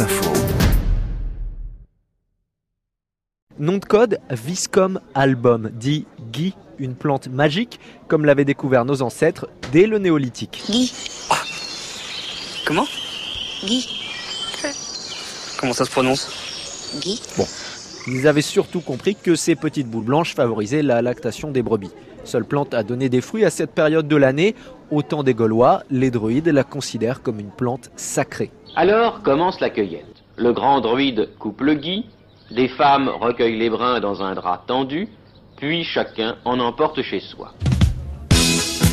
[0.00, 0.32] Info.
[3.58, 7.78] Nom de code Viscom album, dit Guy, une plante magique,
[8.08, 10.64] comme l'avaient découvert nos ancêtres dès le néolithique.
[10.68, 10.92] Guy.
[12.66, 12.86] Comment?
[13.64, 13.86] Guy.
[15.60, 16.28] Comment ça se prononce?
[17.00, 17.20] Guy.
[18.06, 21.90] Ils avaient surtout compris que ces petites boules blanches favorisaient la lactation des brebis.
[22.24, 24.54] Seule plante à donner des fruits à cette période de l'année,
[24.90, 28.50] au temps des Gaulois, les druides la considèrent comme une plante sacrée.
[28.76, 30.22] Alors commence la cueillette.
[30.36, 32.06] Le grand druide coupe le gui,
[32.50, 35.08] les femmes recueillent les brins dans un drap tendu,
[35.56, 37.54] puis chacun en emporte chez soi.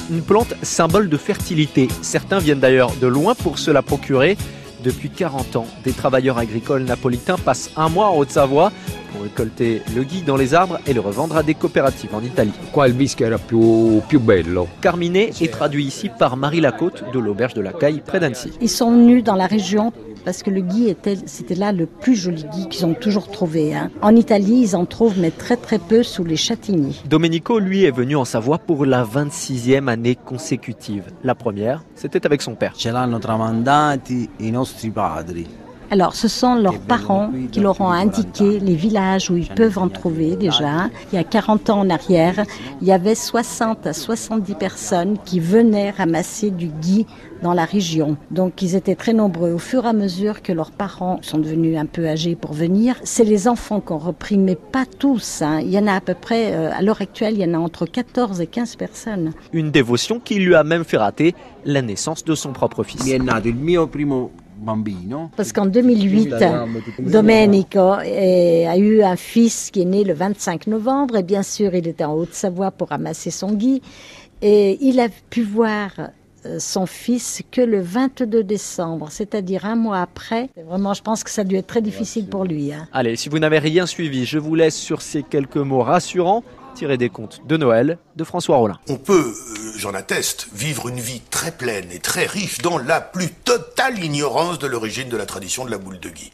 [0.10, 1.88] Une plante symbole de fertilité.
[2.02, 4.38] Certains viennent d'ailleurs de loin pour se la procurer.
[4.84, 8.72] Depuis 40 ans, des travailleurs agricoles napolitains passent un mois en Haute-Savoie
[9.12, 12.54] pour récolter le gui dans les arbres et le revendre à des coopératives en Italie.
[12.72, 14.68] Qua il vischio era più, più bello.
[14.82, 18.52] Carminé est traduit ici par Marie Lacôte de l'auberge de la Caille près d'Annecy.
[18.60, 22.16] Ils sont venus dans la région parce que le gui était, c'était là le plus
[22.16, 23.74] joli gui qu'ils ont toujours trouvé.
[23.76, 23.90] hein.
[24.02, 26.96] En Italie, ils en trouvent, mais très très peu sous les châtaigniers.
[27.06, 31.06] Domenico, lui, est venu en Savoie pour la 26e année consécutive.
[31.24, 32.74] La première, c'était avec son père.
[32.76, 35.48] Ce l'hanno tramandati i nostri padri.
[35.94, 39.90] Alors, ce sont leurs parents qui leur ont indiqué les villages où ils peuvent en
[39.90, 40.90] trouver déjà.
[41.12, 42.46] Il y a 40 ans en arrière,
[42.82, 47.06] il y avait 60 à 70 personnes qui venaient ramasser du gui
[47.44, 48.16] dans la région.
[48.30, 49.52] Donc, ils étaient très nombreux.
[49.52, 52.96] Au fur et à mesure que leurs parents sont devenus un peu âgés pour venir,
[53.04, 55.42] c'est les enfants qui ont repris, mais pas tous.
[55.42, 55.60] hein.
[55.62, 57.58] Il y en a à peu près, euh, à l'heure actuelle, il y en a
[57.62, 59.34] entre 14 et 15 personnes.
[59.52, 63.04] Une dévotion qui lui a même fait rater la naissance de son propre fils.
[65.36, 66.34] Parce qu'en 2008,
[67.00, 71.74] Domenico eh, a eu un fils qui est né le 25 novembre et bien sûr
[71.76, 73.82] il était en Haute-Savoie pour ramasser son gui
[74.42, 75.92] et il a pu voir
[76.46, 80.50] euh, son fils que le 22 décembre, c'est-à-dire un mois après.
[80.68, 82.74] Vraiment, je pense que ça a dû être très difficile pour lui.
[82.74, 82.88] hein.
[82.94, 86.44] Allez, si vous n'avez rien suivi, je vous laisse sur ces quelques mots rassurants
[86.74, 88.80] tirés des contes de Noël de François Rollin.
[88.90, 93.02] On peut, euh, j'en atteste, vivre une vie très pleine et très riche dans la
[93.02, 96.30] plus totale ignorance de l'origine de la tradition de la boule de Guy.